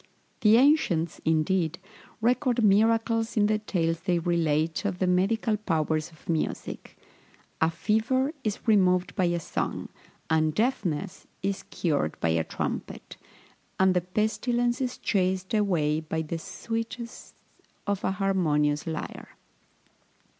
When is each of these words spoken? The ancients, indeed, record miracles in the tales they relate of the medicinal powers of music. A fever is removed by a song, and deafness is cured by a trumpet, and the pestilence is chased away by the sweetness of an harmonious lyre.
The 0.39 0.57
ancients, 0.57 1.21
indeed, 1.25 1.77
record 2.21 2.63
miracles 2.63 3.37
in 3.37 3.45
the 3.45 3.59
tales 3.59 3.99
they 3.99 4.17
relate 4.17 4.83
of 4.83 4.97
the 4.97 5.05
medicinal 5.05 5.57
powers 5.57 6.09
of 6.09 6.27
music. 6.27 6.97
A 7.61 7.69
fever 7.69 8.31
is 8.43 8.67
removed 8.67 9.15
by 9.15 9.25
a 9.25 9.39
song, 9.39 9.89
and 10.27 10.55
deafness 10.55 11.27
is 11.43 11.65
cured 11.69 12.19
by 12.19 12.29
a 12.29 12.43
trumpet, 12.43 13.17
and 13.79 13.93
the 13.93 14.01
pestilence 14.01 14.81
is 14.81 14.97
chased 14.97 15.53
away 15.53 15.99
by 15.99 16.23
the 16.23 16.39
sweetness 16.39 17.35
of 17.85 18.03
an 18.03 18.13
harmonious 18.13 18.87
lyre. 18.87 19.35